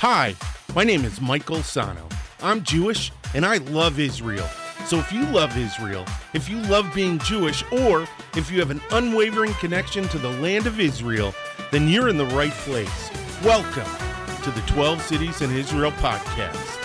[0.00, 0.36] Hi,
[0.74, 2.06] my name is Michael Sano.
[2.42, 4.46] I'm Jewish and I love Israel.
[4.84, 8.06] So if you love Israel, if you love being Jewish, or
[8.36, 11.34] if you have an unwavering connection to the land of Israel,
[11.72, 13.10] then you're in the right place.
[13.42, 13.90] Welcome
[14.42, 16.76] to the 12 Cities in Israel podcast.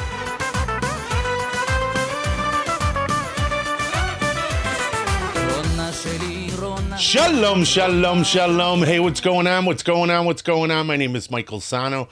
[6.97, 8.83] Shalom, shalom, shalom.
[8.83, 9.65] Hey, what's going on?
[9.65, 10.25] What's going on?
[10.25, 10.87] What's going on?
[10.87, 12.07] My name is Michael Sano,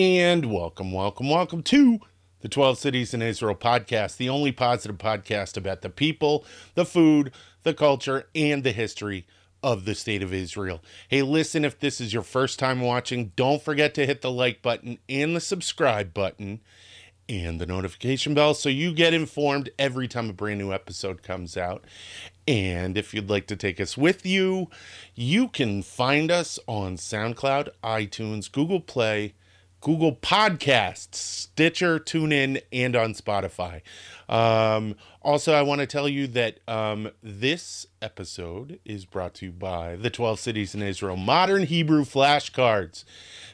[0.00, 2.00] and welcome, welcome, welcome to
[2.40, 6.42] the 12 Cities in Israel podcast, the only positive podcast about the people,
[6.74, 7.32] the food,
[7.64, 9.26] the culture, and the history
[9.62, 10.82] of the state of Israel.
[11.08, 14.62] Hey, listen, if this is your first time watching, don't forget to hit the like
[14.62, 16.60] button and the subscribe button
[17.28, 21.58] and the notification bell so you get informed every time a brand new episode comes
[21.58, 21.84] out.
[22.48, 24.70] And if you'd like to take us with you,
[25.14, 29.34] you can find us on SoundCloud, iTunes, Google Play,
[29.80, 33.80] Google Podcasts, Stitcher, TuneIn, and on Spotify.
[34.28, 39.52] Um, also, I want to tell you that um, this episode is brought to you
[39.52, 43.04] by the 12 Cities in Israel Modern Hebrew Flashcards.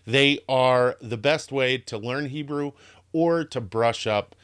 [0.06, 2.72] They are the best way to learn Hebrew
[3.12, 4.34] or to brush up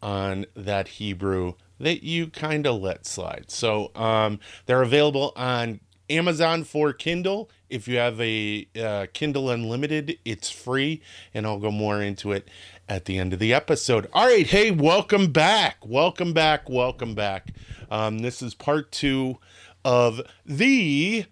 [0.00, 3.46] on that Hebrew that you kind of let slide.
[3.48, 7.50] So um, they're available on Amazon for Kindle.
[7.72, 11.00] If you have a uh, Kindle Unlimited, it's free,
[11.32, 12.46] and I'll go more into it
[12.86, 14.10] at the end of the episode.
[14.12, 17.54] All right, hey, welcome back, welcome back, welcome back.
[17.90, 19.38] Um, this is part two
[19.86, 21.24] of the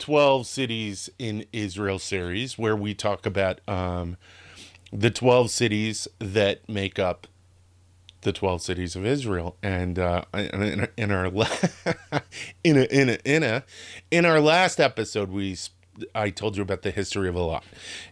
[0.00, 4.16] 12 cities in Israel series, where we talk about um,
[4.92, 7.28] the 12 cities that make up
[8.22, 9.54] the 12 cities of Israel.
[9.62, 11.26] And uh, in, our
[12.64, 13.62] in a, in a, in a
[14.10, 15.56] in our last episode, we
[16.14, 17.62] I told you about the history of Eilat,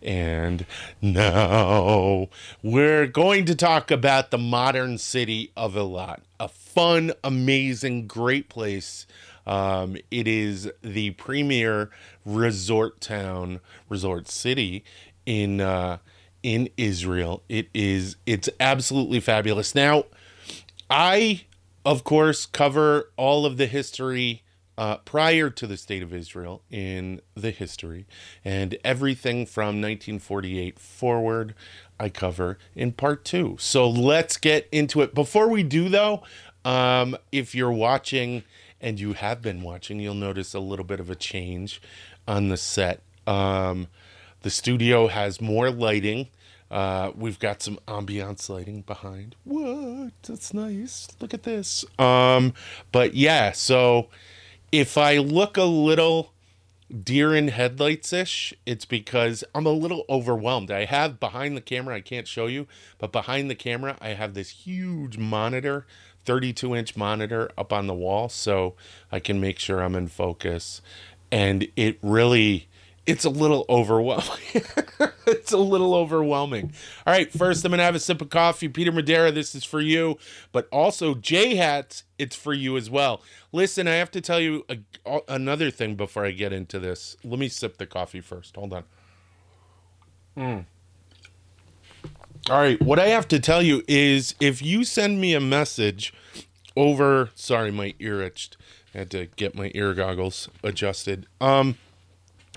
[0.03, 0.67] and
[1.01, 2.29] now
[2.63, 6.21] we're going to talk about the modern city of Eilat.
[6.39, 9.07] A fun, amazing, great place.
[9.47, 11.91] Um, it is the premier
[12.25, 14.85] resort town, resort city
[15.27, 15.61] in.
[15.61, 15.99] Uh,
[16.43, 17.43] in Israel.
[17.49, 19.75] It is it's absolutely fabulous.
[19.75, 20.05] Now,
[20.91, 21.43] I
[21.85, 24.42] of course cover all of the history
[24.79, 28.07] uh, prior to the state of Israel in the history,
[28.45, 31.55] and everything from 1948 forward,
[32.01, 33.57] I cover in part two.
[33.59, 35.15] So let's get into it.
[35.15, 36.23] Before we do, though,
[36.65, 38.45] um, if you're watching
[38.81, 41.81] and you have been watching, you'll notice a little bit of a change
[42.27, 43.03] on the set.
[43.27, 43.89] Um,
[44.43, 46.29] the studio has more lighting.
[46.71, 49.37] Uh, we've got some ambiance lighting behind.
[49.45, 50.13] What?
[50.23, 51.07] That's nice.
[51.21, 51.85] Look at this.
[51.99, 52.55] Um,
[52.91, 54.09] but yeah, so
[54.73, 56.33] if I look a little
[56.93, 60.71] deer in headlights ish, it's because I'm a little overwhelmed.
[60.71, 62.67] I have behind the camera, I can't show you,
[62.99, 65.87] but behind the camera, I have this huge monitor,
[66.25, 68.75] 32 inch monitor up on the wall, so
[69.11, 70.81] I can make sure I'm in focus.
[71.31, 72.69] And it really
[73.07, 74.39] it's a little overwhelming.
[75.27, 76.73] it's a little overwhelming.
[77.07, 78.69] All right, first I'm gonna have a sip of coffee.
[78.69, 80.19] Peter Madeira, this is for you,
[80.53, 83.23] but also J Hats, it's for you as well.
[83.51, 87.17] Listen, I have to tell you a, another thing before I get into this.
[87.25, 88.55] Let me sip the coffee first.
[88.57, 88.85] Hold on.
[90.37, 90.65] Mm.
[92.51, 96.15] All right, what I have to tell you is if you send me a message
[96.77, 98.57] over, sorry, my ear itched.
[98.95, 101.27] I had to get my ear goggles adjusted.
[101.41, 101.77] Um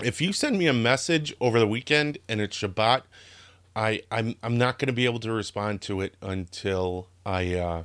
[0.02, 3.02] if you send me a message over the weekend and it's Shabbat,
[3.74, 7.82] I I'm I'm not going to be able to respond to it until I uh,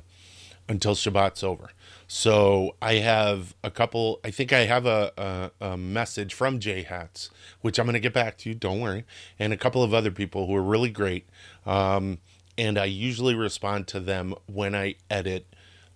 [0.68, 1.70] until Shabbat's over.
[2.06, 4.20] So I have a couple.
[4.22, 7.30] I think I have a, a, a message from J Hats,
[7.60, 8.54] which I'm going to get back to you.
[8.54, 9.04] Don't worry,
[9.38, 11.28] and a couple of other people who are really great.
[11.64, 12.18] Um,
[12.58, 15.46] and I usually respond to them when I edit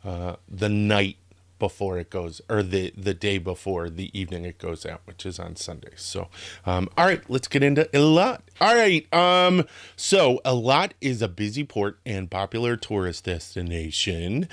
[0.04, 1.18] uh, the night
[1.58, 5.38] before it goes or the the day before the evening it goes out which is
[5.38, 5.92] on sunday.
[5.96, 6.28] So
[6.64, 9.64] um all right let's get into Eilat all right um
[9.96, 14.48] so Eilat is a busy port and popular tourist destination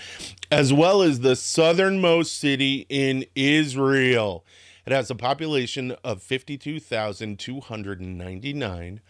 [0.52, 4.46] as well as the southernmost city in israel.
[4.86, 9.02] It has a population of 52,299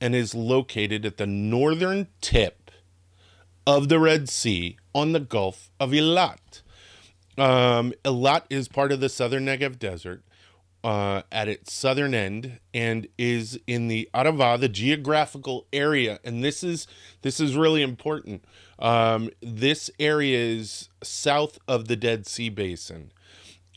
[0.00, 2.70] and is located at the northern tip
[3.66, 6.62] of the Red Sea on the Gulf of Eilat.
[7.38, 10.22] Um, Eilat is part of the southern Negev Desert
[10.84, 16.18] uh, at its southern end and is in the Arava, the geographical area.
[16.24, 16.86] And this is
[17.22, 18.44] this is really important.
[18.78, 23.12] Um, this area is south of the Dead Sea Basin,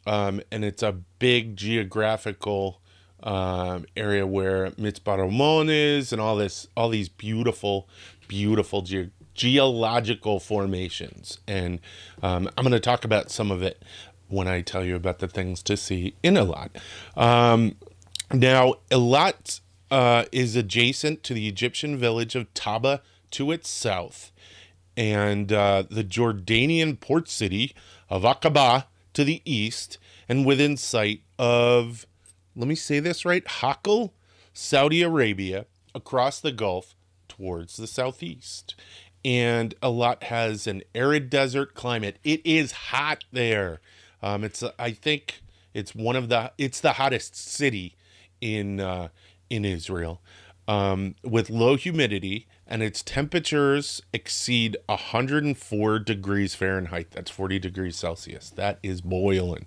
[0.06, 2.82] um, and it's a big geographical
[3.24, 7.88] um, area where Mitzpe Ramon is, and all this, all these beautiful,
[8.28, 9.10] beautiful ge-
[9.42, 11.40] geological formations.
[11.48, 11.80] And
[12.22, 13.82] um, I'm going to talk about some of it
[14.28, 16.70] when I tell you about the things to see in Eilat.
[17.18, 17.76] Um,
[18.32, 23.02] now, Eilat uh, is adjacent to the Egyptian village of Taba
[23.32, 24.32] to its south,
[24.96, 27.74] and uh, the Jordanian port city
[28.12, 29.98] of Aqaba to the east,
[30.30, 32.06] and within sight of,
[32.56, 34.12] let me say this right, Hakal,
[34.54, 35.66] Saudi Arabia,
[35.96, 36.94] across the Gulf
[37.28, 38.76] towards the southeast.
[39.24, 42.18] And Eilat has an arid desert climate.
[42.24, 43.80] It is hot there.
[44.24, 45.42] Um, it's I think
[45.74, 47.96] it's one of the it's the hottest city
[48.40, 49.10] in uh,
[49.50, 50.22] in Israel
[50.68, 57.12] um, with low humidity, and its temperatures exceed 104 degrees Fahrenheit.
[57.12, 58.50] That's 40 degrees Celsius.
[58.52, 59.66] That is boiling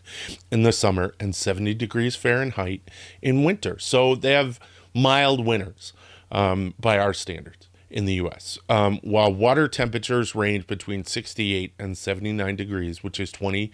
[0.50, 2.90] in the summer, and 70 degrees Fahrenheit
[3.20, 3.78] in winter.
[3.78, 4.58] So they have
[4.94, 5.92] mild winters
[6.30, 8.58] um, by our standards in the U.S.
[8.68, 13.70] Um, while water temperatures range between 68 and 79 degrees, which is 20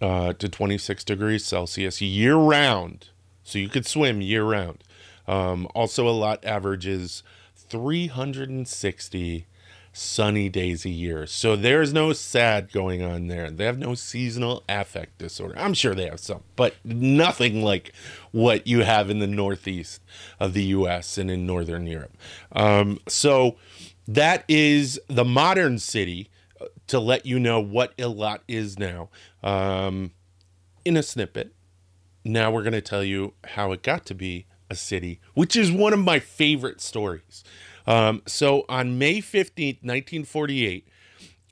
[0.00, 3.08] uh, to 26 degrees Celsius year round.
[3.42, 4.84] So you could swim year round.
[5.26, 7.24] Um, also, lot averages
[7.56, 9.46] 360
[9.92, 11.26] sunny days a year.
[11.26, 13.50] So there's no sad going on there.
[13.50, 15.54] They have no seasonal affect disorder.
[15.58, 17.92] I'm sure they have some, but nothing like
[18.30, 20.02] what you have in the northeast
[20.38, 22.16] of the US and in northern Europe.
[22.52, 23.56] Um, so
[24.06, 29.08] that is the modern city uh, to let you know what Eilat is now
[29.42, 30.12] um,
[30.84, 31.52] in a snippet.
[32.24, 35.72] Now we're going to tell you how it got to be a city, which is
[35.72, 37.42] one of my favorite stories.
[37.86, 40.86] Um, so on May 15th, 1948,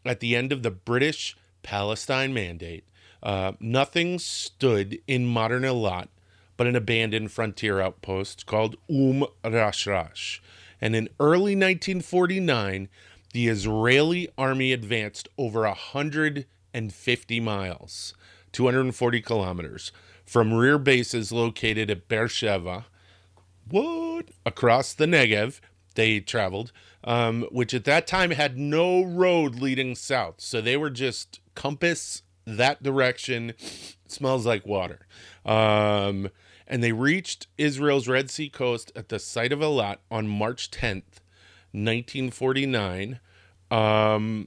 [0.04, 2.84] at the end of the British Palestine Mandate,
[3.22, 6.08] uh, nothing stood in modern Elat
[6.58, 10.40] but an abandoned frontier outpost called Um Rashrash.
[10.82, 12.88] And in early 1949,
[13.32, 18.14] the Israeli army advanced over 150 miles,
[18.52, 19.92] 240 kilometers,
[20.26, 22.86] from rear bases located at Beersheba,
[23.70, 24.26] what?
[24.44, 25.60] Across the Negev,
[25.98, 26.70] they traveled,
[27.02, 30.36] um, which at that time had no road leading south.
[30.38, 33.52] So they were just compass that direction.
[34.06, 35.00] Smells like water.
[35.44, 36.30] Um,
[36.68, 41.18] and they reached Israel's Red Sea coast at the site of Eilat on March 10th,
[41.72, 43.18] 1949.
[43.72, 44.46] Um,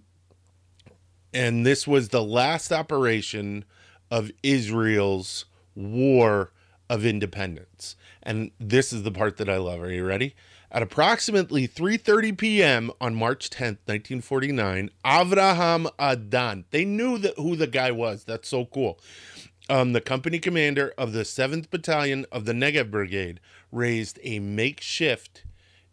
[1.33, 3.65] and this was the last operation
[4.09, 5.45] of Israel's
[5.75, 6.53] war
[6.89, 7.97] of independence.
[8.23, 9.81] And this is the part that I love.
[9.81, 10.33] Are you ready?
[10.73, 12.91] At approximately 3:30 p.m.
[13.01, 16.63] on March 10th, 1949, Avraham Adan.
[16.71, 18.23] They knew that who the guy was.
[18.23, 18.97] That's so cool.
[19.69, 23.41] Um, the company commander of the 7th Battalion of the Negev Brigade
[23.71, 25.43] raised a makeshift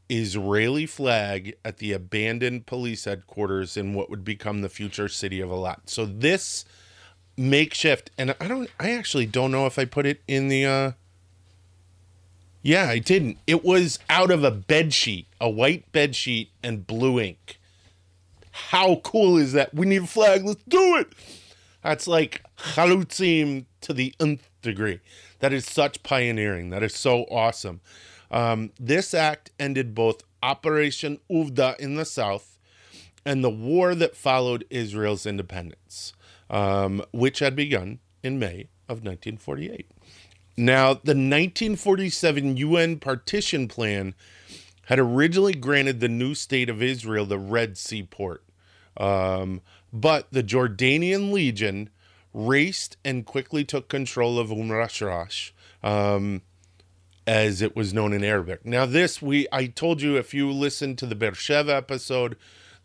[0.08, 5.50] Israeli flag at the abandoned police headquarters in what would become the future city of
[5.50, 5.80] Eilat.
[5.86, 6.64] So this
[7.36, 10.92] makeshift, and I don't, I actually don't know if I put it in the uh,
[12.62, 13.38] yeah, I didn't.
[13.46, 17.58] It was out of a bed sheet, a white bed sheet, and blue ink.
[18.50, 19.72] How cool is that?
[19.72, 20.44] We need a flag.
[20.44, 21.12] Let's do it.
[21.82, 25.00] That's like chalutzim to the nth degree.
[25.38, 26.70] That is such pioneering.
[26.70, 27.80] That is so awesome.
[28.30, 32.58] Um, this act ended both Operation Uvda in the south
[33.24, 36.12] and the war that followed Israel's independence,
[36.50, 39.86] um, which had begun in May of 1948.
[40.58, 44.14] Now, the 1947 UN partition plan
[44.86, 48.42] had originally granted the new state of Israel the Red Sea port.
[48.96, 49.60] Um,
[49.92, 51.90] but the Jordanian Legion
[52.34, 54.72] raced and quickly took control of Umm
[55.84, 56.42] um,
[57.24, 58.66] as it was known in Arabic.
[58.66, 62.36] Now, this we I told you if you listened to the Beersheba episode,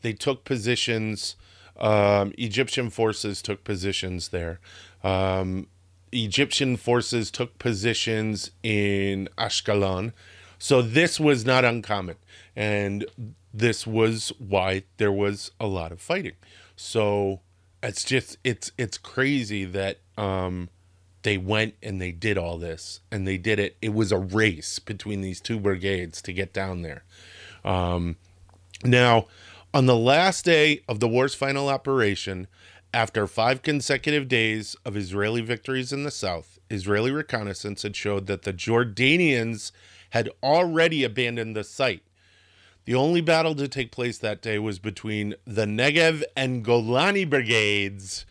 [0.03, 1.35] they took positions.
[1.79, 4.59] Um, Egyptian forces took positions there.
[5.03, 5.65] Um,
[6.13, 10.13] Egyptian forces took positions in Ashkelon.
[10.59, 12.15] So this was not uncommon.
[12.55, 13.05] And
[13.53, 16.35] this was why there was a lot of fighting.
[16.75, 17.41] So
[17.81, 20.69] it's just it's it's crazy that um
[21.23, 23.77] they went and they did all this and they did it.
[23.81, 27.03] It was a race between these two brigades to get down there.
[27.63, 28.15] Um
[28.83, 29.27] now
[29.73, 32.47] on the last day of the war's final operation,
[32.93, 38.43] after five consecutive days of Israeli victories in the south, Israeli reconnaissance had showed that
[38.43, 39.71] the Jordanians
[40.11, 42.03] had already abandoned the site.
[42.85, 48.25] The only battle to take place that day was between the Negev and Golani brigades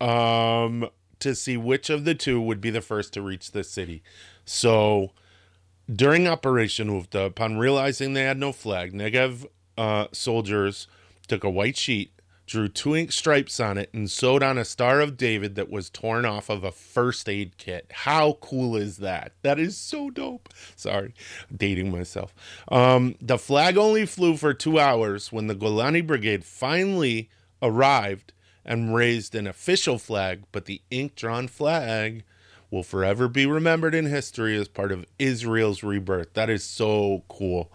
[0.00, 4.02] um, to see which of the two would be the first to reach the city.
[4.44, 5.12] So
[5.90, 10.86] during Operation Uvda, upon realizing they had no flag, Negev uh, soldiers
[11.26, 12.12] took a white sheet,
[12.46, 15.90] drew two ink stripes on it, and sewed on a Star of David that was
[15.90, 17.90] torn off of a first aid kit.
[17.92, 19.32] How cool is that?
[19.42, 20.48] That is so dope.
[20.76, 21.14] Sorry,
[21.54, 22.34] dating myself.
[22.68, 27.30] Um, the flag only flew for two hours when the Golani Brigade finally
[27.62, 28.32] arrived
[28.64, 32.24] and raised an official flag, but the ink drawn flag
[32.70, 36.32] will forever be remembered in history as part of Israel's rebirth.
[36.34, 37.70] That is so cool.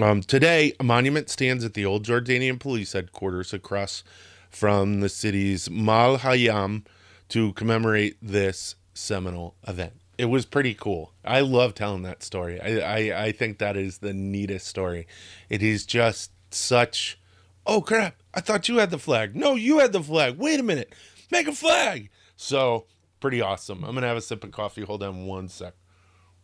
[0.00, 4.04] Um, today, a monument stands at the old Jordanian police headquarters across
[4.48, 6.84] from the city's Mal Hayam
[7.30, 9.94] to commemorate this seminal event.
[10.16, 11.12] It was pretty cool.
[11.24, 12.60] I love telling that story.
[12.60, 15.08] I, I, I think that is the neatest story.
[15.50, 17.18] It is just such,
[17.66, 19.34] oh crap, I thought you had the flag.
[19.34, 20.38] No, you had the flag.
[20.38, 20.94] Wait a minute,
[21.32, 22.08] make a flag.
[22.36, 22.86] So,
[23.18, 23.82] pretty awesome.
[23.82, 24.82] I'm going to have a sip of coffee.
[24.82, 25.74] Hold on one sec.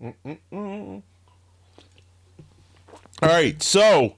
[0.02, 1.02] Mm-mm-mm.
[3.22, 4.16] All right, so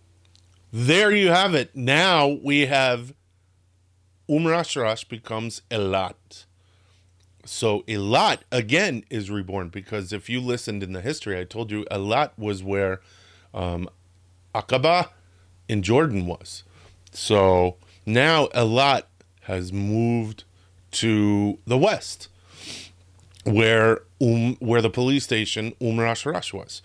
[0.72, 1.76] there you have it.
[1.76, 3.14] Now we have
[4.28, 6.44] Umm Rashrash becomes Elat.
[7.44, 11.84] So Elat again is reborn because if you listened in the history, I told you
[11.90, 13.00] Elat was where
[13.54, 13.88] um,
[14.54, 15.10] Aqaba
[15.68, 16.64] in Jordan was.
[17.12, 19.04] So now Elat
[19.42, 20.44] has moved
[20.92, 22.28] to the west,
[23.44, 26.82] where um, where the police station Umm Rashrash was.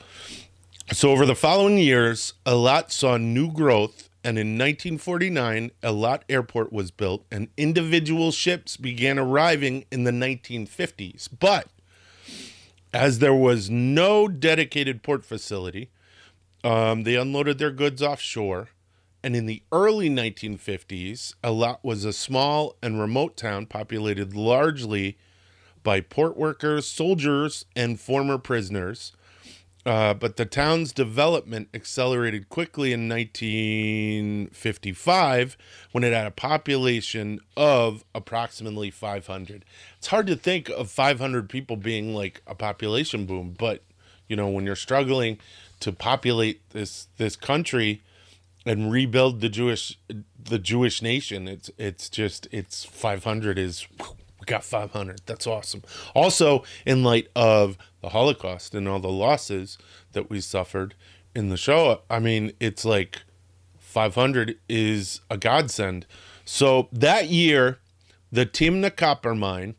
[0.93, 6.91] So, over the following years, Elat saw new growth, and in 1949, Elat Airport was
[6.91, 11.29] built, and individual ships began arriving in the 1950s.
[11.39, 11.69] But
[12.93, 15.91] as there was no dedicated port facility,
[16.61, 18.67] um, they unloaded their goods offshore.
[19.23, 25.17] And in the early 1950s, Elat was a small and remote town populated largely
[25.83, 29.13] by port workers, soldiers, and former prisoners.
[29.85, 35.57] Uh, but the town's development accelerated quickly in 1955
[35.91, 39.65] when it had a population of approximately 500.
[39.97, 43.81] It's hard to think of 500 people being like a population boom, but
[44.27, 45.39] you know when you're struggling
[45.79, 48.03] to populate this this country
[48.65, 49.97] and rebuild the Jewish
[50.39, 53.87] the Jewish nation, it's it's just it's 500 is
[54.41, 55.21] we got 500.
[55.25, 55.83] That's awesome.
[56.15, 59.77] Also, in light of the Holocaust and all the losses
[60.13, 60.95] that we suffered
[61.35, 63.21] in the Shoah, I mean, it's like
[63.77, 66.07] 500 is a godsend.
[66.43, 67.79] So that year,
[68.31, 69.75] the Timna copper mine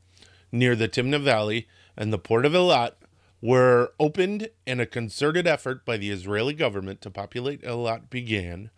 [0.52, 1.66] near the Timna Valley
[1.96, 2.92] and the port of Eilat
[3.40, 8.70] were opened, and a concerted effort by the Israeli government to populate Eilat began,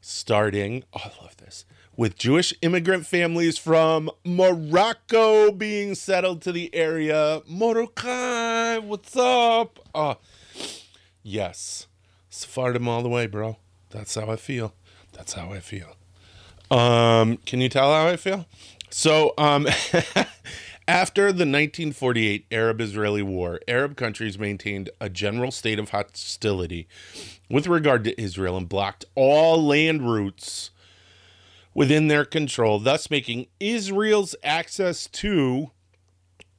[0.00, 1.64] starting, oh, I love this,
[1.96, 7.42] with Jewish immigrant families from Morocco being settled to the area.
[7.46, 9.80] Morocco, what's up?
[9.94, 10.14] Uh,
[11.22, 11.86] yes,
[12.30, 13.56] Sephardim all the way, bro.
[13.90, 14.74] That's how I feel.
[15.12, 15.96] That's how I feel.
[16.70, 18.46] Um, can you tell how I feel?
[18.90, 19.66] So, um,
[20.88, 26.88] after the 1948 Arab Israeli War, Arab countries maintained a general state of hostility
[27.50, 30.70] with regard to Israel and blocked all land routes
[31.74, 35.72] within their control, thus making Israel's access to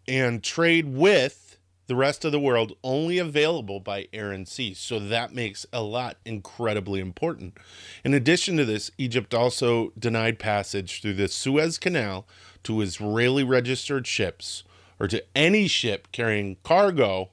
[0.08, 1.58] and trade with
[1.88, 4.76] the rest of the world only available by air and sea.
[4.76, 7.58] So that makes Eilat incredibly important.
[8.04, 12.28] In addition to this, Egypt also denied passage through the Suez Canal
[12.64, 14.64] to Israeli registered ships
[15.00, 17.30] or to any ship carrying cargo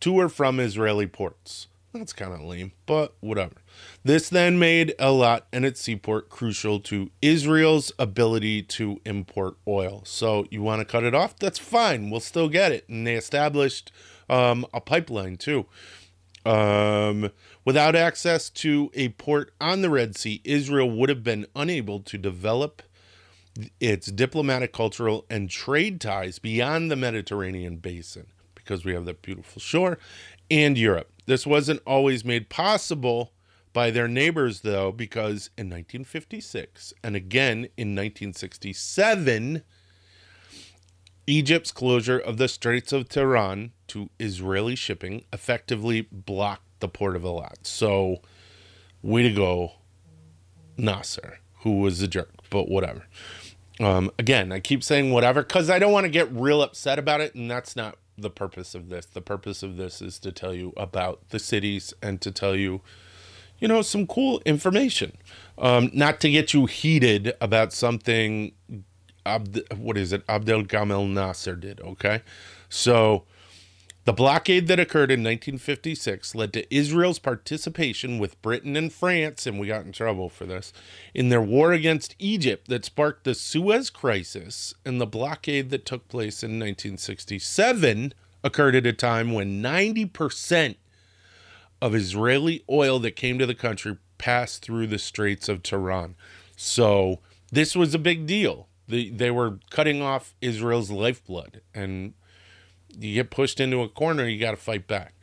[0.00, 1.68] to or from Israeli ports.
[1.92, 3.54] That's kind of lame, but whatever.
[4.04, 10.02] This then made Eilat and its seaport crucial to Israel's ability to import oil.
[10.04, 11.38] So you want to cut it off?
[11.38, 12.10] That's fine.
[12.10, 12.88] We'll still get it.
[12.88, 13.92] And they established
[14.28, 15.66] um, a pipeline too.
[16.44, 17.30] Um,
[17.64, 22.18] without access to a port on the Red Sea, Israel would have been unable to
[22.18, 22.82] develop
[23.80, 29.60] its diplomatic, cultural, and trade ties beyond the Mediterranean basin because we have that beautiful
[29.60, 29.98] shore
[30.50, 31.10] and Europe.
[31.26, 33.32] This wasn't always made possible
[33.72, 39.62] by their neighbors, though, because in 1956 and again in 1967,
[41.26, 47.22] Egypt's closure of the Straits of Tiran to Israeli shipping effectively blocked the port of
[47.22, 47.66] Elat.
[47.66, 48.22] So,
[49.02, 49.72] way to go,
[50.76, 53.06] Nasser, who was a jerk, but whatever.
[53.80, 57.20] Um, again, I keep saying whatever because I don't want to get real upset about
[57.20, 59.06] it, and that's not the purpose of this.
[59.06, 62.80] The purpose of this is to tell you about the cities and to tell you,
[63.58, 65.16] you know, some cool information.
[65.58, 68.52] Um, not to get you heated about something.
[69.24, 70.22] Abd- what is it?
[70.28, 71.80] Abdel Gamal Nasser did.
[71.80, 72.22] Okay,
[72.68, 73.24] so
[74.06, 79.58] The blockade that occurred in 1956 led to Israel's participation with Britain and France, and
[79.58, 80.72] we got in trouble for this,
[81.12, 86.06] in their war against Egypt that sparked the Suez Crisis, and the blockade that took
[86.06, 90.76] place in 1967 occurred at a time when 90%
[91.82, 96.14] of Israeli oil that came to the country passed through the Straits of Tiran.
[96.56, 97.18] So
[97.50, 98.68] this was a big deal.
[98.86, 102.14] The, they were cutting off Israel's lifeblood, and
[102.98, 105.14] you get pushed into a corner, you got to fight back.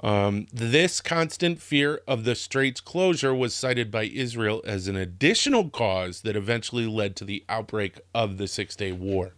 [0.00, 5.70] Um, this constant fear of the strait's closure was cited by Israel as an additional
[5.70, 9.32] cause that eventually led to the outbreak of the Six Day War.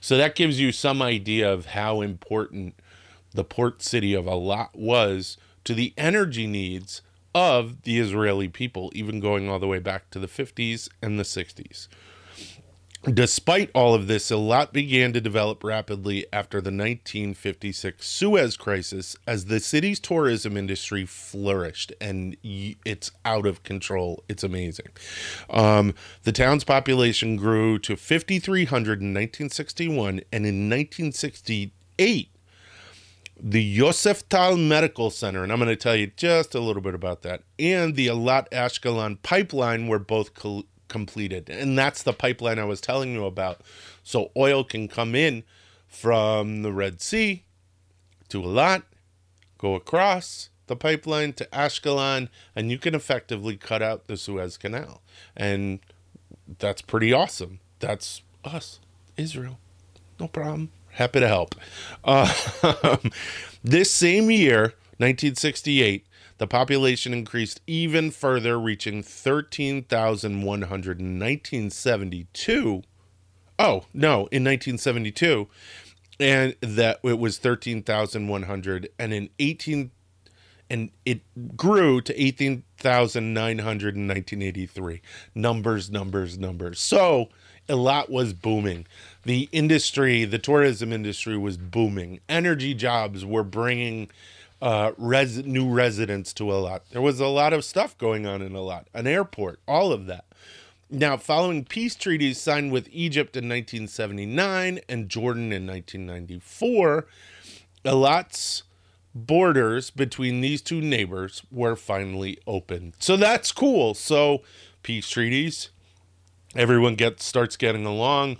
[0.00, 2.76] So that gives you some idea of how important
[3.32, 7.02] the port city of Eilat was to the energy needs
[7.34, 11.24] of the Israeli people, even going all the way back to the 50s and the
[11.24, 11.88] 60s.
[13.12, 19.44] Despite all of this, Eilat began to develop rapidly after the 1956 Suez Crisis as
[19.44, 24.24] the city's tourism industry flourished and it's out of control.
[24.28, 24.88] It's amazing.
[25.48, 25.94] Um,
[26.24, 32.30] the town's population grew to 5,300 in 1961, and in 1968,
[33.38, 37.22] the Yoseftal Medical Center, and I'm going to tell you just a little bit about
[37.22, 40.34] that, and the Eilat Ashkelon pipeline were both
[40.88, 41.48] completed.
[41.48, 43.60] And that's the pipeline I was telling you about.
[44.02, 45.44] So oil can come in
[45.86, 47.44] from the Red Sea
[48.28, 48.82] to Eilat,
[49.58, 55.00] go across the pipeline to Ashkelon, and you can effectively cut out the Suez Canal.
[55.36, 55.80] And
[56.58, 57.60] that's pretty awesome.
[57.78, 58.80] That's us,
[59.16, 59.58] Israel.
[60.18, 60.70] No problem.
[60.90, 61.54] Happy to help.
[62.04, 62.32] Uh,
[63.64, 66.05] this same year, 1968,
[66.38, 72.82] the population increased even further, reaching 13,100 in 1972.
[73.58, 75.48] Oh, no, in 1972.
[76.18, 78.88] And that it was 13,100.
[78.98, 79.90] And in 18,
[80.68, 81.22] and it
[81.56, 85.00] grew to 18,900 in 1983.
[85.34, 86.80] Numbers, numbers, numbers.
[86.80, 87.28] So
[87.68, 88.86] Eilat was booming.
[89.24, 92.20] The industry, the tourism industry was booming.
[92.28, 94.10] Energy jobs were bringing
[94.62, 96.80] uh, res- new residents to Eilat.
[96.90, 100.24] There was a lot of stuff going on in Eilat, an airport, all of that.
[100.88, 107.06] Now, following peace treaties signed with Egypt in 1979 and Jordan in 1994,
[107.84, 108.62] Eilat's
[109.14, 112.94] borders between these two neighbors were finally open.
[112.98, 113.94] So that's cool.
[113.94, 114.42] So
[114.82, 115.70] peace treaties,
[116.54, 118.38] everyone gets starts getting along.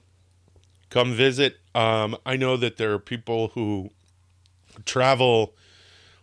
[0.88, 1.58] Come visit.
[1.74, 3.90] Um, I know that there are people who
[4.84, 5.54] travel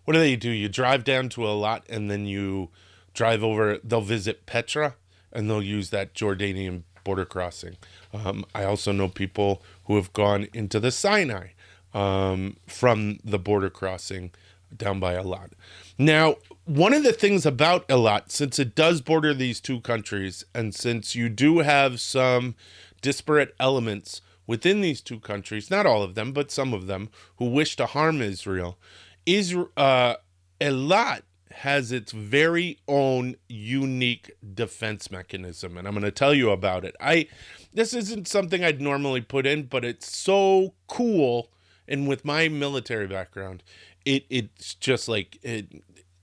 [0.06, 0.50] what do they do?
[0.50, 2.70] You drive down to Eilat and then you
[3.14, 3.80] drive over.
[3.84, 4.96] They'll visit Petra
[5.32, 7.78] and they'll use that Jordanian border crossing.
[8.14, 11.50] Um, I also know people who have gone into the Sinai
[11.94, 14.32] um, from the border crossing
[14.76, 15.52] down by Eilat.
[15.98, 20.74] Now, one of the things about Eilat, since it does border these two countries, and
[20.74, 22.56] since you do have some
[23.02, 27.46] disparate elements within these two countries, not all of them, but some of them, who
[27.46, 28.78] wish to harm Israel,
[29.26, 30.16] Israel, uh,
[30.60, 36.84] Eilat has its very own unique defense mechanism, and I'm going to tell you about
[36.84, 36.96] it.
[37.00, 37.28] I
[37.74, 41.52] this isn't something I'd normally put in, but it's so cool,
[41.88, 43.64] and with my military background,
[44.06, 45.68] it it's just like it,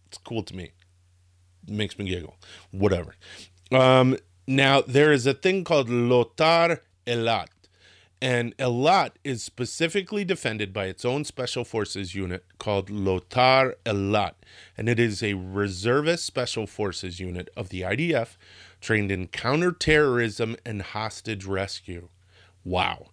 [0.06, 0.72] it's cool to me.
[1.66, 2.36] It makes me giggle.
[2.70, 3.14] Whatever.
[3.70, 7.48] Um, now there is a thing called Lotar Eilat.
[8.22, 14.34] And Elat is specifically defended by its own special forces unit called Lotar Elat,
[14.76, 18.36] And it is a reservist special forces unit of the IDF
[18.82, 22.08] trained in counterterrorism and hostage rescue.
[22.62, 23.08] Wow.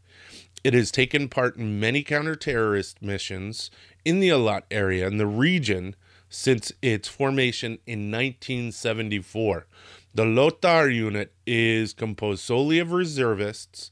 [0.63, 3.72] It has taken part in many counter-terrorist missions
[4.04, 5.96] in the Elat area and the region
[6.28, 9.67] since its formation in 1974.
[10.13, 13.91] The Lotar unit is composed solely of reservists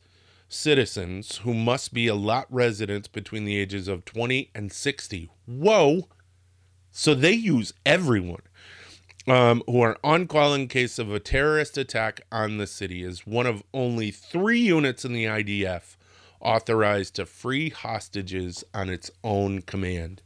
[0.55, 5.29] citizens who must be Eilat residents between the ages of 20 and 60.
[5.45, 6.07] Whoa!
[6.91, 8.41] So they use everyone
[9.27, 13.25] um, who are on call in case of a terrorist attack on the city is
[13.25, 15.97] one of only three units in the IDF
[16.39, 20.21] authorized to free hostages on its own command.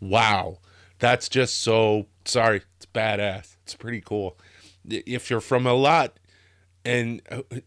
[0.00, 0.58] Wow.
[0.98, 2.62] That's just so sorry.
[2.76, 3.56] It's badass.
[3.62, 4.36] It's pretty cool.
[4.88, 6.10] If you're from Eilat,
[6.84, 7.22] and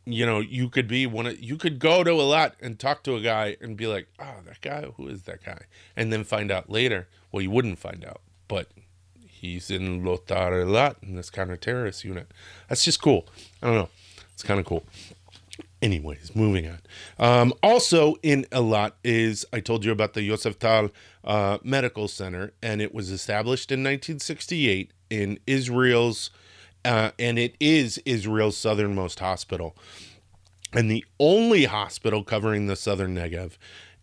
[0.06, 3.15] you know you could be one of you could go to Eilat and talk to
[3.15, 5.63] a guy and be like oh that guy who is that guy?
[5.95, 8.69] And then find out later well you wouldn't find out but
[9.28, 12.32] he's in Lotar Eilat in this counter terrorist unit.
[12.67, 13.28] That's just cool.
[13.62, 13.89] I don't know.
[14.34, 14.86] It's kind of cool.
[15.82, 16.80] Anyways, moving on.
[17.19, 20.89] Um, also in Eilat is I told you about the Yosef Tal
[21.23, 26.32] uh, Medical Center, and it was established in 1968 in Israel's,
[26.86, 29.76] uh, and it is Israel's southernmost hospital,
[30.71, 33.54] and the only hospital covering the southern Negev,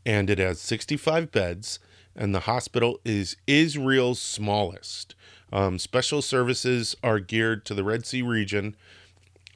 [0.05, 1.79] and it has 65 beds,
[2.17, 5.15] and the hospital is Israel's smallest.
[5.53, 8.75] Um, special services are geared to the Red Sea region.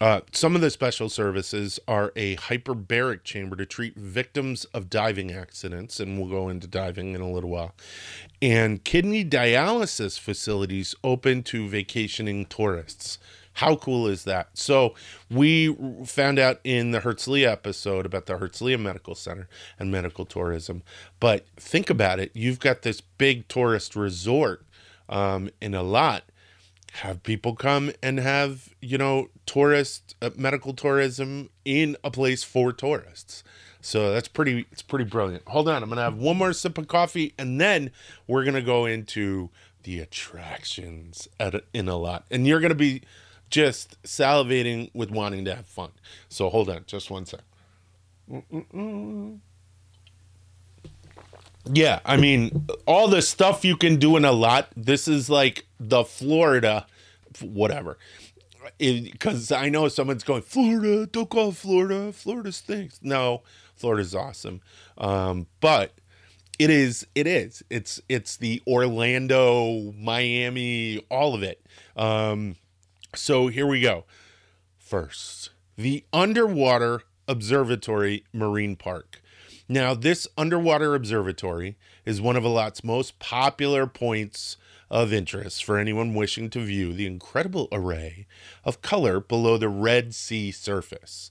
[0.00, 5.32] Uh, some of the special services are a hyperbaric chamber to treat victims of diving
[5.32, 7.74] accidents, and we'll go into diving in a little while,
[8.42, 13.18] and kidney dialysis facilities open to vacationing tourists.
[13.54, 14.48] How cool is that?
[14.52, 14.94] So,
[15.30, 20.82] we found out in the Herzliya episode about the Herzliya Medical Center and medical tourism.
[21.20, 24.66] But think about it you've got this big tourist resort
[25.08, 26.22] um, in Eilat
[26.96, 32.72] have people come and have you know tourist uh, medical tourism in a place for
[32.72, 33.44] tourists.
[33.80, 35.46] So that's pretty it's pretty brilliant.
[35.48, 37.90] Hold on i'm gonna have one more sip of coffee and then
[38.26, 39.50] we're gonna go into
[39.82, 43.02] the attractions at a, in Eilat and you're gonna be
[43.50, 45.92] just salivating with wanting to have fun.
[46.28, 47.40] So hold on just one sec.
[48.30, 49.38] Mm-mm-mm.
[51.72, 54.66] Yeah, I mean, all the stuff you can do in Eilat.
[54.76, 56.86] This is like the Florida,
[57.40, 57.98] whatever.
[58.78, 62.12] Because I know someone's going, Florida, don't call Florida.
[62.12, 63.00] Florida stinks.
[63.02, 63.42] No,
[63.74, 64.60] Florida's awesome.
[64.98, 65.92] Um, but
[66.58, 67.62] it is, it is.
[67.70, 71.64] It's it's the Orlando, Miami, all of it.
[71.96, 72.56] Um,
[73.14, 74.04] so here we go.
[74.78, 79.20] First, the underwater observatory marine park.
[79.68, 84.56] Now, this underwater observatory is one of Eilat's most popular points
[84.88, 88.26] of interest for anyone wishing to view the incredible array
[88.64, 91.30] of color below the Red Sea surface.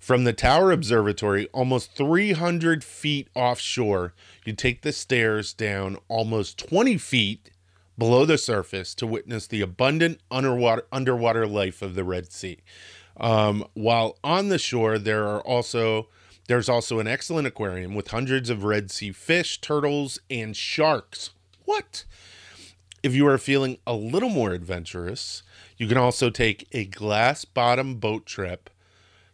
[0.00, 6.98] From the Tower Observatory, almost 300 feet offshore, you take the stairs down almost 20
[6.98, 7.52] feet
[7.96, 12.58] below the surface to witness the abundant underwater, underwater life of the Red Sea.
[13.16, 16.08] Um, while on the shore, there are also
[16.48, 21.30] there's also an excellent aquarium with hundreds of Red Sea fish, turtles, and sharks.
[21.64, 22.04] What?
[23.02, 25.42] If you are feeling a little more adventurous,
[25.76, 28.70] you can also take a glass bottom boat trip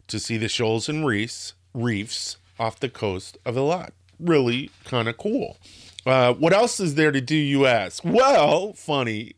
[0.06, 3.90] to see the shoals and reefs, reefs off the coast of Eilat.
[4.18, 5.58] Really kind of cool.
[6.06, 8.02] Uh, what else is there to do, you ask?
[8.04, 9.34] Well, funny,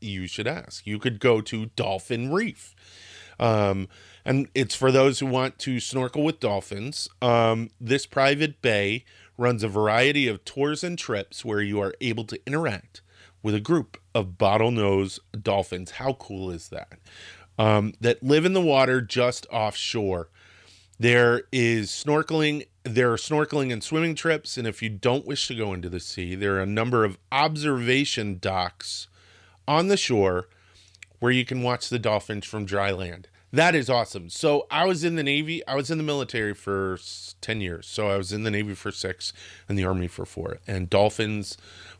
[0.00, 0.86] you should ask.
[0.86, 2.74] You could go to Dolphin Reef.
[3.38, 3.88] Um,
[4.30, 7.08] and it's for those who want to snorkel with dolphins.
[7.20, 9.04] Um, this private bay
[9.36, 13.02] runs a variety of tours and trips where you are able to interact
[13.42, 15.92] with a group of bottlenose dolphins.
[15.92, 16.92] How cool is that?
[17.58, 20.28] Um, that live in the water just offshore.
[20.96, 22.68] There is snorkeling.
[22.84, 25.98] There are snorkeling and swimming trips, and if you don't wish to go into the
[25.98, 29.08] sea, there are a number of observation docks
[29.66, 30.46] on the shore
[31.18, 33.26] where you can watch the dolphins from dry land.
[33.52, 34.30] That is awesome.
[34.30, 35.66] So I was in the Navy.
[35.66, 36.98] I was in the military for
[37.40, 37.86] 10 years.
[37.86, 39.32] So I was in the Navy for six
[39.68, 40.58] and the Army for four.
[40.68, 41.56] And dolphins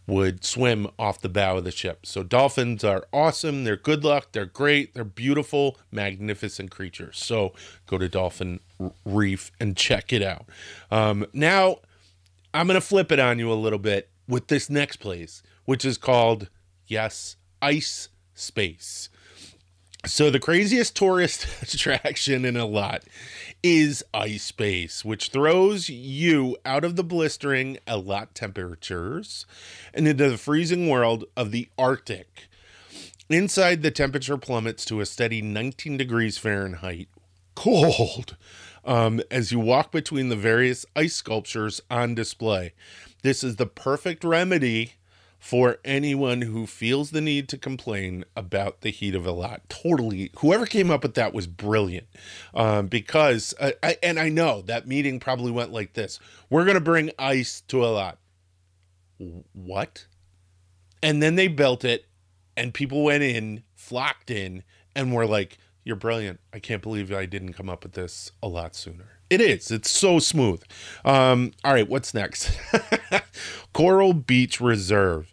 [0.06, 2.06] would swim off the bow of the ship.
[2.06, 3.64] So dolphins are awesome.
[3.64, 4.28] They're good luck.
[4.32, 4.94] They're great.
[4.94, 7.18] They're beautiful, magnificent creatures.
[7.18, 7.52] So
[7.86, 8.60] go to Dolphin
[9.04, 10.46] Reef and check it out.
[10.90, 11.78] Um, now,
[12.54, 15.84] I'm going to flip it on you a little bit with this next place, which
[15.84, 16.48] is called,
[16.86, 19.08] yes, Ice Space.
[20.06, 23.02] So the craziest tourist attraction in Eilat
[23.62, 29.44] is Ice Space, which throws you out of the blistering Eilat temperatures
[29.92, 32.48] and into the freezing world of the Arctic.
[33.28, 37.08] Inside, the temperature plummets to a steady 19 degrees Fahrenheit.
[37.54, 38.36] Cold.
[38.84, 42.72] Um, as you walk between the various ice sculptures on display.
[43.22, 44.94] This is the perfect remedy
[45.40, 49.60] for anyone who feels the need to complain about the heat of Eilat.
[49.70, 52.06] Totally, whoever came up with that was brilliant.
[52.54, 56.74] Um, because, uh, I, and I know that meeting probably went like this We're going
[56.74, 58.16] to bring ice to Eilat."
[59.52, 60.06] What?
[61.02, 62.06] And then they built it,
[62.56, 64.62] and people went in, flocked in,
[64.94, 66.40] and were like, You're brilliant.
[66.52, 69.19] I can't believe I didn't come up with this a lot sooner.
[69.30, 69.70] It is.
[69.70, 70.62] It's so smooth.
[71.04, 72.50] Um, all right, what's next?
[73.72, 75.32] Coral Beach Reserve.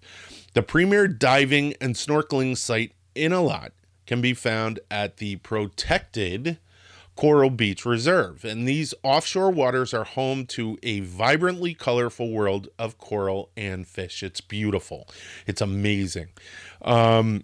[0.54, 3.72] The premier diving and snorkeling site in Eilat,
[4.06, 6.60] can be found at the protected
[7.16, 8.46] Coral Beach Reserve.
[8.46, 14.24] And these offshore waters are home to a vibrantly colorful world of coral and fish.
[14.24, 15.08] It's beautiful,
[15.46, 16.28] it's amazing.
[16.84, 17.44] Um,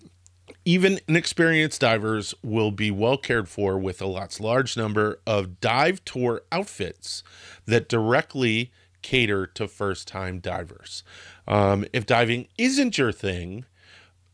[0.66, 6.44] Even inexperienced divers will be well cared for with Eilat's large number of dive tour
[6.52, 7.22] outfits
[7.66, 8.72] that directly
[9.02, 11.04] cater to first time divers.
[11.48, 13.66] Um, if diving isn't your thing,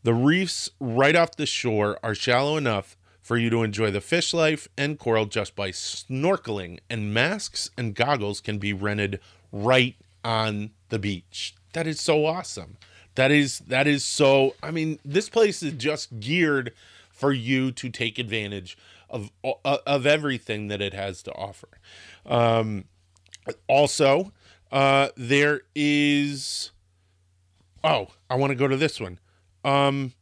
[0.04, 4.32] the reefs right off the shore are shallow enough for you to enjoy the fish
[4.32, 9.20] life and coral just by snorkeling, and masks and goggles can be rented
[9.52, 11.54] right on the beach.
[11.72, 12.76] That is so awesome.
[13.14, 16.72] That is that is so I mean this place is just geared
[17.10, 21.68] for you to take advantage of uh, of everything that it has to offer.
[22.24, 22.84] Um
[23.68, 24.32] also
[24.70, 26.70] uh there is
[27.82, 29.18] oh, I want to go to this one.
[29.64, 30.12] Um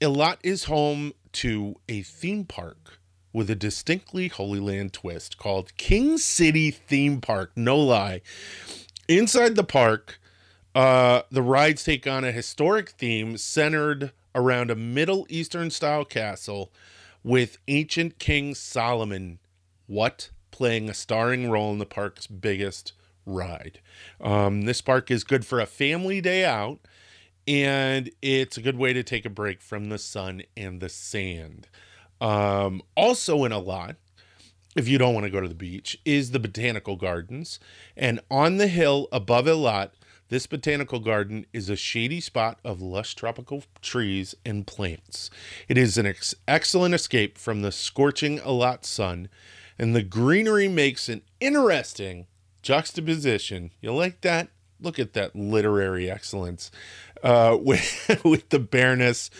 [0.00, 2.98] Eilat is home to a theme park
[3.32, 7.52] with a distinctly Holy Land twist called King City Theme Park.
[7.54, 8.22] No lie.
[9.08, 10.18] Inside the park,
[10.76, 16.70] uh, the rides take on a historic theme centered around a Middle Eastern style castle
[17.24, 19.38] with ancient King Solomon,
[19.86, 22.92] what playing a starring role in the park's biggest
[23.24, 23.80] ride.
[24.20, 26.80] Um, this park is good for a family day out,
[27.48, 31.68] and it's a good way to take a break from the sun and the sand.
[32.20, 33.96] Um, also, in Eilat,
[34.76, 37.58] if you don't want to go to the beach, is the botanical gardens.
[37.96, 39.92] And on the hill above Eilat,
[40.28, 45.30] this botanical garden is a shady spot of lush tropical trees and plants.
[45.68, 49.28] It is an ex- excellent escape from the scorching Eilat sun,
[49.78, 52.26] and the greenery makes an interesting
[52.62, 53.70] juxtaposition.
[53.80, 54.48] You like that?
[54.80, 56.72] Look at that literary excellence
[57.22, 59.30] uh, with, with the bareness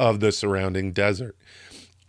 [0.00, 1.36] of the surrounding desert.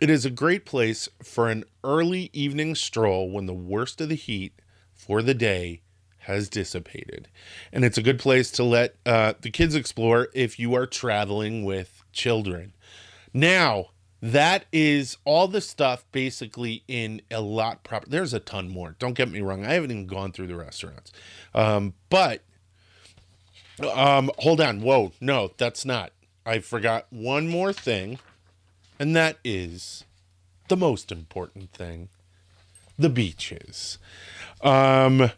[0.02, 4.15] It is a great place for an early evening stroll when the worst of the
[4.15, 4.54] heat
[4.91, 5.83] for the day
[6.23, 7.27] has dissipated.
[7.71, 11.63] And it's a good place to let uh, the kids explore if you are traveling
[11.63, 12.73] with children.
[13.33, 13.88] Now,
[14.21, 18.09] that is all the stuff basically in Eilat proper.
[18.09, 18.95] There's a ton more.
[18.99, 19.65] Don't get me wrong.
[19.65, 21.12] I haven't even gone through the restaurants.
[21.53, 22.41] Um, but
[23.93, 24.81] um, hold on.
[24.81, 25.12] Whoa.
[25.19, 26.12] No, that's not.
[26.45, 28.19] I forgot one more thing
[28.99, 30.05] and that is
[30.67, 32.09] the most important thing
[32.97, 33.97] the beaches.
[34.62, 35.31] Um,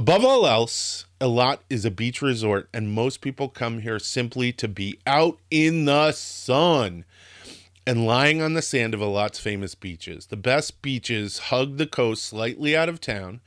[0.00, 4.66] above all else, Eilat is a beach resort, and most people come here simply to
[4.66, 7.04] be out in the sun
[7.86, 10.28] and lying on the sand of Eilat's famous beaches.
[10.28, 13.42] The best beaches hug the coast slightly out of town,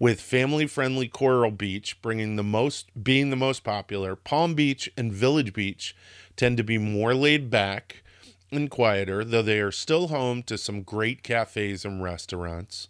[0.00, 4.16] with family-friendly Coral Beach bringing the most being the most popular.
[4.16, 5.94] Palm Beach and Village Beach
[6.34, 8.02] tend to be more laid back
[8.50, 12.88] and quieter, though they are still home to some great cafes and restaurants.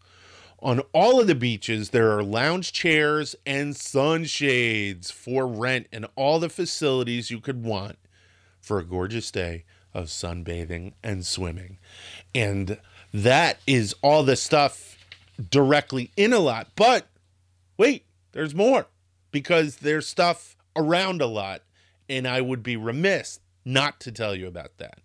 [0.60, 6.40] On all of the beaches, there are lounge chairs and sunshades for rent and all
[6.40, 7.98] the facilities you could want
[8.60, 11.78] for a gorgeous day of sunbathing and swimming.
[12.34, 12.78] And
[13.12, 14.96] that is all the stuff
[15.50, 16.66] directly in Eilat.
[16.74, 17.06] But
[17.76, 18.86] wait, there's more
[19.30, 21.60] because there's stuff around Eilat.
[22.08, 25.00] And I would be remiss not to tell you about that.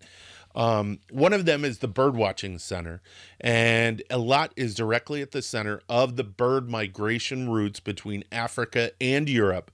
[0.54, 3.00] Um, one of them is the Birdwatching Center,
[3.40, 9.28] and Eilat is directly at the center of the bird migration routes between Africa and
[9.28, 9.70] Europe,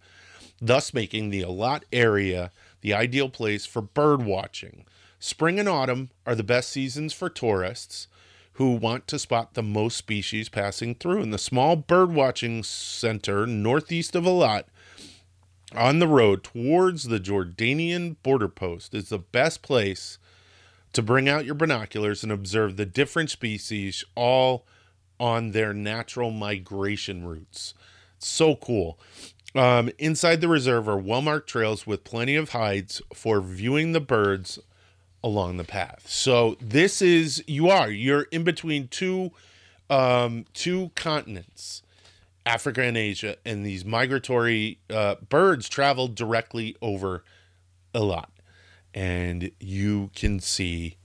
[0.60, 4.84] thus making the Eilat area the ideal place for bird watching.
[5.18, 8.06] Spring and autumn are the best seasons for tourists
[8.52, 11.22] who want to spot the most species passing through.
[11.22, 14.64] And the small bird watching center northeast of Eilat
[15.74, 20.18] on the road towards the Jordanian border post is the best place
[20.92, 24.66] to bring out your binoculars and observe the different species all
[25.20, 27.74] on their natural migration routes.
[28.18, 28.98] So cool.
[29.54, 34.00] Um, inside the reserve are well marked trails with plenty of hides for viewing the
[34.00, 34.58] birds
[35.22, 36.04] along the path.
[36.06, 39.32] So this is you are you're in between two
[39.90, 41.82] um, two continents,
[42.44, 47.24] Africa and Asia, and these migratory uh, birds travel directly over
[47.94, 48.26] Eilat
[48.94, 50.96] and you can see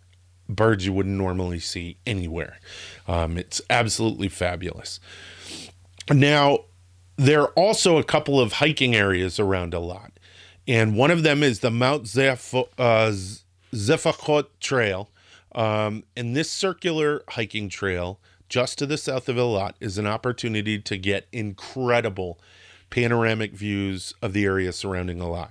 [0.50, 2.60] birds you wouldn't normally see anywhere.
[3.08, 5.00] Um, it's absolutely fabulous.
[6.12, 6.60] Now,
[7.16, 10.12] there are also a couple of hiking areas around Eilat,
[10.68, 13.14] and one of them is the Mount Zeph- uh,
[14.60, 15.10] Trail.
[15.56, 18.20] Um, and this circular hiking trail
[18.50, 22.40] just to the south of Eilat is an opportunity to get incredible
[22.90, 25.50] panoramic views of the area surrounding Eilat.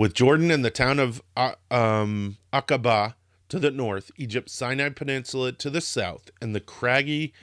[0.00, 3.16] With Jordan and the town of uh, um, Aqaba
[3.50, 7.34] to the north, Egypt's Sinai Peninsula to the south, and the craggy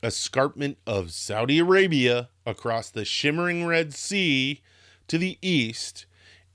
[0.00, 4.62] escarpment of Saudi Arabia across the shimmering Red Sea
[5.08, 6.06] to the east,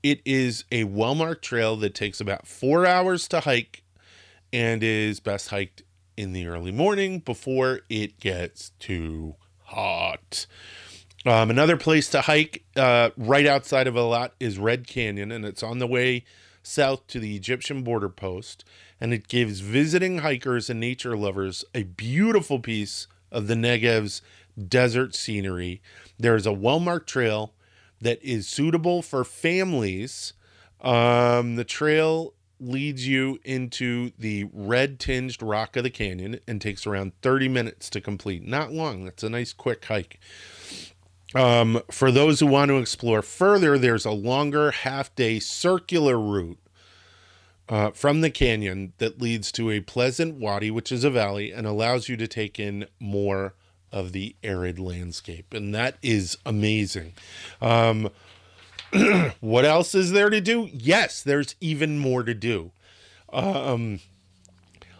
[0.02, 3.82] it is a well marked trail that takes about four hours to hike
[4.54, 5.82] and is best hiked
[6.16, 10.46] in the early morning before it gets too hot.
[11.26, 15.62] Um, another place to hike uh, right outside of Eilat is Red Canyon, and it's
[15.62, 16.24] on the way
[16.62, 18.64] south to the Egyptian border post.
[19.00, 24.22] And it gives visiting hikers and nature lovers a beautiful piece of the Negev's
[24.68, 25.82] desert scenery.
[26.18, 27.52] There is a well marked trail
[28.00, 30.32] that is suitable for families.
[30.80, 36.86] Um, the trail leads you into the red tinged rock of the canyon and takes
[36.86, 38.46] around 30 minutes to complete.
[38.46, 39.04] Not long.
[39.04, 40.18] That's a nice quick hike.
[41.34, 46.58] Um, for those who want to explore further, there's a longer half day circular route
[47.68, 51.66] uh, from the canyon that leads to a pleasant wadi, which is a valley, and
[51.66, 53.54] allows you to take in more
[53.92, 55.54] of the arid landscape.
[55.54, 57.14] And that is amazing.
[57.60, 58.10] Um,
[59.40, 60.68] what else is there to do?
[60.72, 62.72] Yes, there's even more to do.
[63.32, 64.00] Um,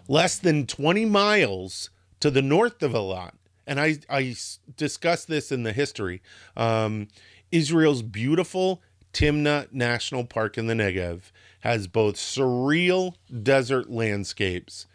[0.06, 1.90] less than 20 miles
[2.20, 3.32] to the north of Eilat,
[3.70, 4.34] and I, I
[4.76, 6.20] discussed this in the history,
[6.56, 7.06] um,
[7.52, 11.30] Israel's beautiful Timna National Park in the Negev
[11.60, 14.86] has both surreal desert landscapes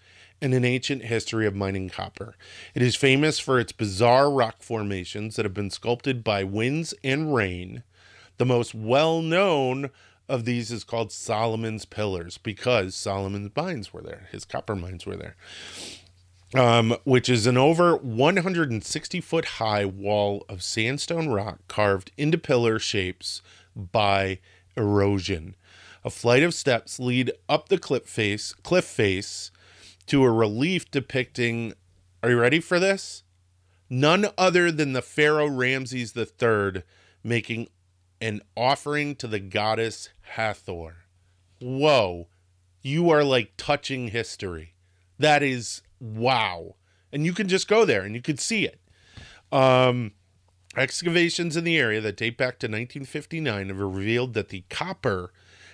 [0.42, 2.36] and an ancient history of mining copper.
[2.74, 7.34] It is famous for its bizarre rock formations that have been sculpted by winds and
[7.34, 7.84] rain.
[8.38, 9.90] The most well known
[10.28, 15.16] of these is called Solomon's Pillars because Solomon's mines were there, his copper mines were
[15.16, 15.38] there.
[16.58, 22.80] Um, which is an over 160 foot high wall of sandstone rock carved into pillar
[22.80, 23.42] shapes
[23.76, 24.40] by
[24.78, 25.56] erosion.
[26.04, 29.52] A flight of steps lead up the cliff face, cliff face
[30.08, 31.74] to a relief depicting.
[32.24, 33.24] Are you ready for this?
[33.90, 36.84] None other than the Pharaoh Ramses III
[37.24, 37.70] making
[38.22, 41.06] an offering to the goddess Hathor.
[41.60, 42.28] Whoa,
[42.82, 44.74] you are like touching history.
[45.18, 46.76] That is wow.
[47.12, 48.80] And you can just go there and you can see it.
[49.52, 50.12] Um,
[50.76, 55.32] excavations in the area that date back to 1959 have revealed that the copper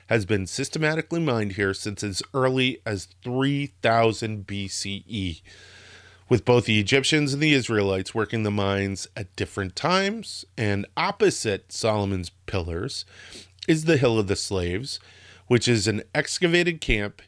[0.07, 5.41] has been systematically mined here since as early as 3000 BCE,
[6.27, 10.43] with both the Egyptians and the Israelites working the mines at different times.
[10.57, 13.05] And opposite Solomon's Pillars
[13.67, 14.99] is the Hill of the Slaves,
[15.47, 17.21] which is an excavated camp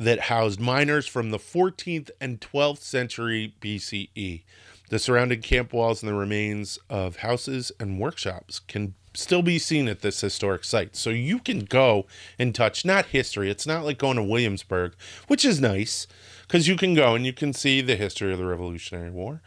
[0.00, 4.42] that housed miners from the 14th and 12th century BCE.
[4.88, 9.88] The surrounding camp walls and the remains of houses and workshops can still be seen
[9.88, 10.96] at this historic site.
[10.96, 12.06] So you can go
[12.38, 13.50] and touch not history.
[13.50, 14.94] It's not like going to Williamsburg,
[15.26, 16.06] which is nice
[16.42, 19.42] because you can go and you can see the history of the Revolutionary War.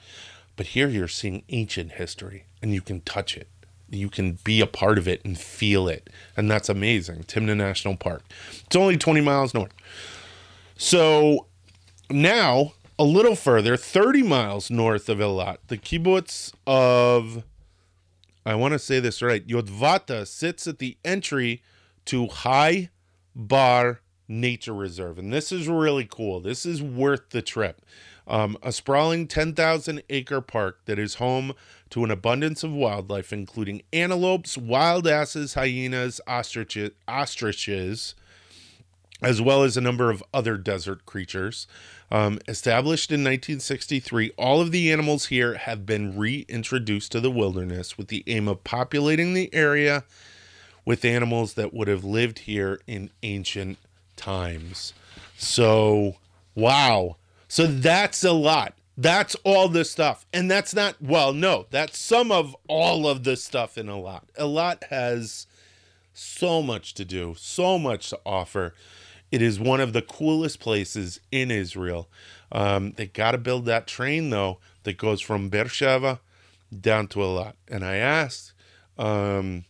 [0.56, 3.48] But here you're seeing ancient history and you can touch it.
[3.90, 6.12] You can be a part of it and feel it.
[6.38, 7.24] And that's amazing.
[7.24, 8.22] Timna National Park.
[8.66, 9.74] It's only 20 miles north.
[10.84, 11.48] So
[12.10, 17.46] now, a little further, 30 miles north of Eilat, the kibbutz of
[18.46, 19.48] I want to say this right.
[19.48, 21.64] Yotvata sits at the entry
[22.04, 22.90] to High
[23.34, 25.18] Bar Nature Reserve.
[25.18, 26.42] And this is really cool.
[26.42, 27.82] This is worth the trip.
[28.28, 31.54] Um, a sprawling 10,000 acre park that is home
[31.92, 38.16] to an abundance of wildlife, including antelopes, wild asses, hyenas, ostriches, ostriches
[39.24, 41.66] as well as a number of other desert creatures.
[42.12, 47.98] Um, established in 1963, all of the animals here have been reintroduced to the wilderness
[47.98, 50.04] with the aim of populating the area
[50.86, 53.78] with animals that would have lived here in ancient
[54.16, 54.94] times.
[55.38, 56.18] So,
[56.54, 57.16] wow.
[57.48, 58.74] So that's a lot.
[58.98, 60.26] That's all the stuff.
[60.32, 64.24] And that's not, well, no, that's some of all of the stuff in Eilat.
[64.38, 65.48] A lot has
[66.14, 68.74] so much to do, so much to offer.
[69.34, 72.08] It is one of the coolest places in Israel.
[72.52, 76.20] Um, they got to build that train though that goes from Beersheba
[76.72, 77.54] down to Eilat.
[77.68, 78.54] And I asked
[78.96, 79.66] um,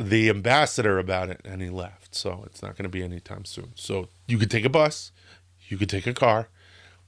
[0.00, 2.16] the ambassador about it, and he left.
[2.16, 3.70] So it's not going to be anytime soon.
[3.76, 5.12] So you could take a bus,
[5.68, 6.48] you could take a car,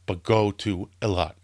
[0.07, 1.35] but go to Eilat.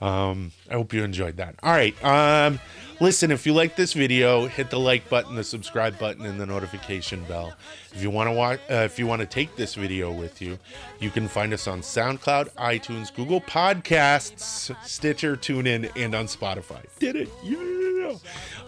[0.00, 1.56] Um, I hope you enjoyed that.
[1.62, 2.04] All right.
[2.04, 2.60] Um,
[3.00, 6.46] listen, if you like this video, hit the like button, the subscribe button, and the
[6.46, 7.54] notification bell.
[7.92, 10.58] If you want to watch, uh, if you want to take this video with you,
[11.00, 16.84] you can find us on SoundCloud, iTunes, Google Podcasts, Stitcher, TuneIn, and on Spotify.
[17.00, 17.28] Did it?
[17.42, 18.14] Yeah.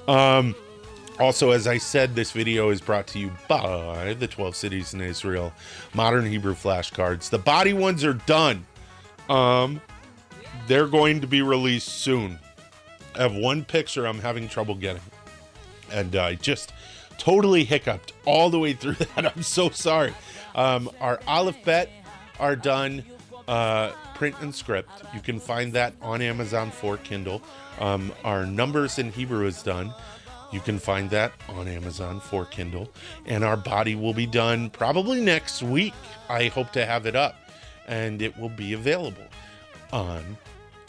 [0.09, 0.57] Um,
[1.21, 5.03] also, as I said, this video is brought to you by the 12 Cities in
[5.03, 5.53] Israel
[5.93, 7.29] Modern Hebrew flashcards.
[7.29, 8.67] The body ones are done.
[9.29, 9.83] Um,
[10.71, 12.39] they're going to be released soon.
[13.17, 15.03] I have one picture I'm having trouble getting.
[15.91, 16.73] And I uh, just
[17.19, 19.35] totally hiccuped all the way through that.
[19.35, 20.15] I'm so sorry.
[20.55, 21.91] Um, our Aleph Bet
[22.39, 23.03] are done
[23.49, 24.93] uh, print and script.
[25.13, 27.43] You can find that on Amazon for Kindle.
[27.81, 29.93] Um, our numbers in Hebrew is done.
[30.53, 32.93] You can find that on Amazon for Kindle.
[33.27, 35.95] And our body will be done probably next week.
[36.29, 37.35] I hope to have it up
[37.89, 39.25] and it will be available
[39.93, 40.39] on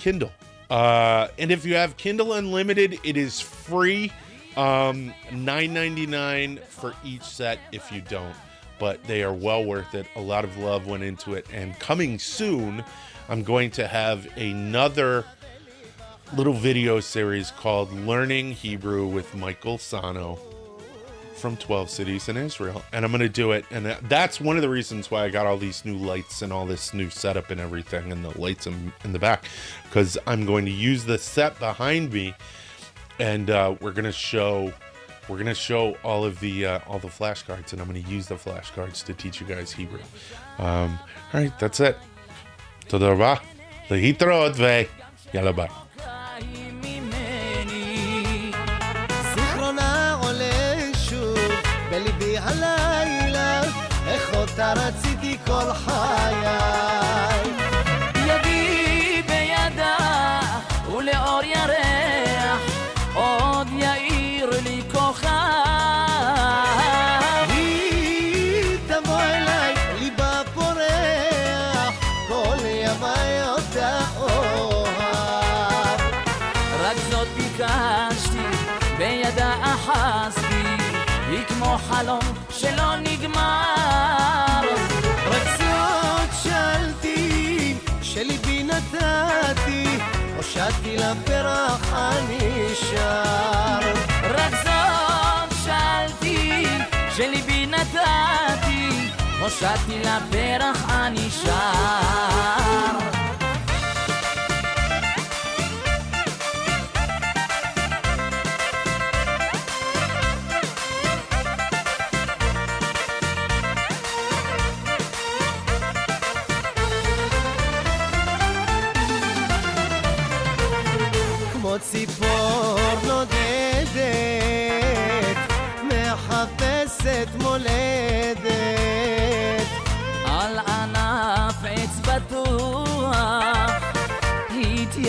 [0.02, 0.32] Kindle.
[0.68, 4.12] Uh, and if you have Kindle Unlimited, it is free.
[4.58, 8.36] Um, $9.99 for each set if you don't.
[8.80, 10.08] But they are well worth it.
[10.16, 11.46] A lot of love went into it.
[11.54, 12.84] And coming soon,
[13.30, 15.24] I'm going to have another
[16.36, 20.40] little video series called Learning Hebrew with Michael Sano
[21.42, 22.84] from 12 cities in Israel.
[22.94, 23.66] And I'm going to do it.
[23.72, 26.66] And that's one of the reasons why I got all these new lights and all
[26.66, 29.46] this new setup and everything and the lights in, in the back.
[29.84, 32.36] Because I'm going to use the set behind me
[33.20, 34.72] and uh, we're going to show.
[35.30, 38.36] We're gonna show all of the uh, all the flashcards, and I'm gonna use the
[38.36, 40.02] flashcards to teach you guys Hebrew.
[40.58, 41.00] Um,
[41.32, 41.96] all right, that's it.
[42.90, 43.40] Toda rabah,
[43.88, 44.88] the
[45.32, 45.91] yalla bye.
[81.64, 84.62] כמו חלום שלא נגמר.
[85.58, 89.98] זאת שאלתי, שליבי נתתי,
[90.38, 93.80] הושעתי לפרח הנשאר.
[94.24, 96.66] רק זאת שאלתי,
[97.16, 98.90] שליבי נתתי,
[99.42, 102.42] הושעתי לפרח הנשאר.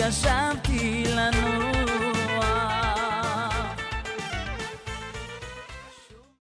[0.03, 0.62] 那山。